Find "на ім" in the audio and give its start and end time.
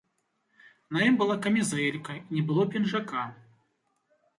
0.97-1.13